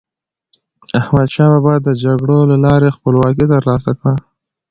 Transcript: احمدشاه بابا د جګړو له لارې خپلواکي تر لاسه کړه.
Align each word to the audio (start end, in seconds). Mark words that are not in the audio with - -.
احمدشاه 0.99 1.49
بابا 1.51 1.73
د 1.81 1.87
جګړو 2.03 2.37
له 2.51 2.57
لارې 2.65 2.95
خپلواکي 2.95 3.45
تر 3.53 3.61
لاسه 3.69 3.91
کړه. 3.99 4.13